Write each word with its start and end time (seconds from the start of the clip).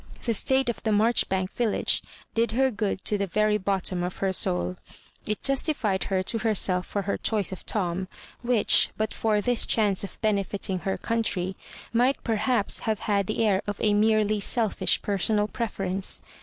The 0.23 0.33
state 0.33 0.67
of 0.67 0.81
the 0.81 0.89
Mardibank 0.89 1.51
village 1.51 2.01
did 2.33 2.53
her 2.53 2.71
good 2.71 3.05
to 3.05 3.19
the 3.19 3.27
very 3.27 3.59
bottom 3.59 4.01
of 4.01 4.17
her 4.17 4.33
souL 4.33 4.77
It 5.27 5.43
justified 5.43 6.05
her 6.05 6.23
to 6.23 6.39
herself 6.39 6.87
for 6.87 7.03
her 7.03 7.17
dioice 7.19 7.51
of 7.51 7.67
Tom, 7.67 8.07
which, 8.41 8.89
but 8.97 9.13
for 9.13 9.41
this 9.41 9.63
chance 9.67 10.03
of 10.03 10.19
benefiting 10.19 10.79
her 10.79 10.97
country, 10.97 11.55
might 11.93 12.23
perhaps 12.23 12.79
have 12.89 13.01
had 13.01 13.27
the 13.27 13.45
air 13.45 13.61
of 13.67 13.79
a 13.79 13.93
merely 13.93 14.39
selfish 14.39 15.03
personal 15.03 15.47
preference. 15.47 16.19